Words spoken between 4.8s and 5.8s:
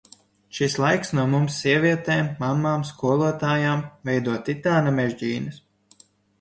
mežģīnes.